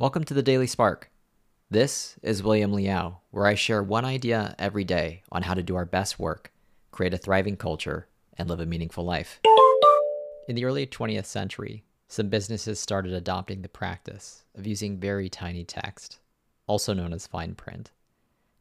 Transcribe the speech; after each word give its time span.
Welcome 0.00 0.22
to 0.26 0.34
the 0.34 0.44
Daily 0.44 0.68
Spark. 0.68 1.10
This 1.72 2.20
is 2.22 2.40
William 2.40 2.72
Liao, 2.72 3.18
where 3.32 3.48
I 3.48 3.56
share 3.56 3.82
one 3.82 4.04
idea 4.04 4.54
every 4.56 4.84
day 4.84 5.24
on 5.32 5.42
how 5.42 5.54
to 5.54 5.62
do 5.64 5.74
our 5.74 5.84
best 5.84 6.20
work, 6.20 6.52
create 6.92 7.14
a 7.14 7.18
thriving 7.18 7.56
culture, 7.56 8.06
and 8.36 8.48
live 8.48 8.60
a 8.60 8.64
meaningful 8.64 9.04
life. 9.04 9.40
In 10.46 10.54
the 10.54 10.64
early 10.66 10.86
20th 10.86 11.24
century, 11.24 11.82
some 12.06 12.28
businesses 12.28 12.78
started 12.78 13.12
adopting 13.12 13.62
the 13.62 13.68
practice 13.68 14.44
of 14.56 14.68
using 14.68 15.00
very 15.00 15.28
tiny 15.28 15.64
text, 15.64 16.20
also 16.68 16.94
known 16.94 17.12
as 17.12 17.26
fine 17.26 17.56
print, 17.56 17.90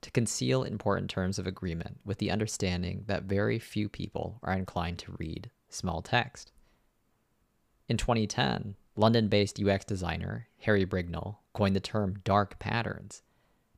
to 0.01 0.09
conceal 0.09 0.63
important 0.63 1.07
terms 1.07 1.37
of 1.37 1.45
agreement 1.45 1.99
with 2.03 2.17
the 2.17 2.31
understanding 2.31 3.03
that 3.05 3.25
very 3.25 3.59
few 3.59 3.87
people 3.89 4.39
are 4.41 4.53
inclined 4.53 4.97
to 4.97 5.15
read 5.19 5.51
small 5.69 6.01
text. 6.01 6.51
In 7.87 7.95
2010, 7.97 8.73
London 8.97 9.27
based 9.27 9.61
UX 9.61 9.85
designer 9.85 10.47
Harry 10.61 10.85
Brignull 10.85 11.37
coined 11.53 11.75
the 11.75 11.79
term 11.79 12.19
dark 12.23 12.57
patterns 12.57 13.21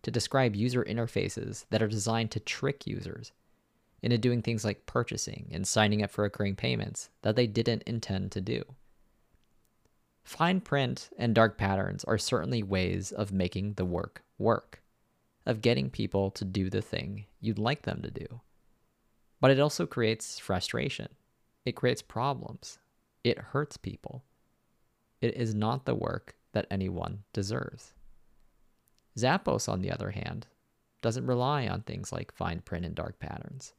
to 0.01 0.11
describe 0.11 0.55
user 0.55 0.83
interfaces 0.83 1.65
that 1.69 1.81
are 1.81 1.89
designed 1.89 2.31
to 2.31 2.39
trick 2.39 2.87
users 2.87 3.33
into 4.01 4.17
doing 4.17 4.41
things 4.41 4.63
like 4.63 4.85
purchasing 4.85 5.49
and 5.51 5.67
signing 5.67 6.01
up 6.01 6.09
for 6.09 6.23
recurring 6.23 6.55
payments 6.55 7.09
that 7.21 7.35
they 7.35 7.47
didn't 7.47 7.83
intend 7.83 8.31
to 8.31 8.39
do. 8.39 8.63
Fine 10.23 10.61
print 10.61 11.09
and 11.17 11.35
dark 11.35 11.57
patterns 11.57 12.05
are 12.05 12.17
certainly 12.17 12.63
ways 12.63 13.11
of 13.11 13.33
making 13.33 13.73
the 13.73 13.85
work 13.85 14.23
work, 14.38 14.81
of 15.45 15.61
getting 15.61 15.89
people 15.89 16.31
to 16.31 16.45
do 16.45 16.69
the 16.69 16.81
thing 16.81 17.25
you'd 17.41 17.59
like 17.59 17.81
them 17.81 18.01
to 18.03 18.11
do. 18.11 18.39
But 19.41 19.51
it 19.51 19.59
also 19.59 19.85
creates 19.85 20.39
frustration, 20.39 21.09
it 21.65 21.75
creates 21.75 22.01
problems, 22.01 22.79
it 23.23 23.38
hurts 23.38 23.75
people. 23.75 24.23
It 25.21 25.35
is 25.35 25.53
not 25.53 25.85
the 25.85 25.95
work 25.95 26.35
that 26.53 26.67
anyone 26.71 27.23
deserves. 27.33 27.93
Zappos, 29.17 29.67
on 29.67 29.81
the 29.81 29.91
other 29.91 30.11
hand, 30.11 30.47
doesn't 31.01 31.25
rely 31.25 31.67
on 31.67 31.81
things 31.81 32.11
like 32.11 32.31
fine 32.33 32.61
print 32.61 32.85
and 32.85 32.95
dark 32.95 33.19
patterns, 33.19 33.73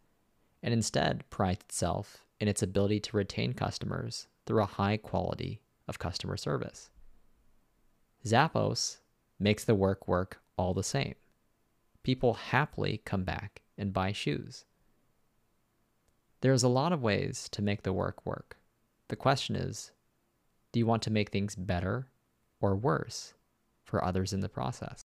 and 0.63 0.73
instead 0.73 1.29
prides 1.31 1.65
itself 1.65 2.25
in 2.39 2.49
its 2.49 2.63
ability 2.63 3.01
to 3.01 3.17
retain 3.17 3.53
customers 3.53 4.27
through 4.47 4.63
a 4.63 4.67
high 4.67 4.97
quality 4.97 5.61
of 5.89 5.99
customer 5.99 6.37
service. 6.37 6.91
Zappos 8.25 8.99
makes 9.39 9.65
the 9.65 9.75
work 9.75 10.07
work 10.07 10.41
all 10.57 10.75
the 10.75 10.83
same. 10.83 11.15
People 12.03 12.35
happily 12.35 13.01
come 13.05 13.25
back 13.25 13.63
and 13.77 13.93
buy 13.93 14.13
shoes. 14.13 14.65
There's 16.41 16.63
a 16.63 16.69
lot 16.69 16.93
of 16.93 17.03
ways 17.03 17.49
to 17.53 17.63
make 17.63 17.83
the 17.83 17.93
work 17.93 18.25
work. 18.25 18.57
The 19.09 19.17
question 19.17 19.57
is 19.57 19.93
do 20.73 20.79
you 20.79 20.87
want 20.87 21.03
to 21.03 21.11
make 21.11 21.31
things 21.31 21.55
better 21.55 22.09
or 22.61 22.77
worse 22.77 23.35
for 23.85 24.05
others 24.05 24.33
in 24.33 24.41
the 24.41 24.49
process? 24.49 25.00